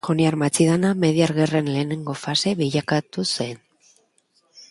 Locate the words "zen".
3.39-3.63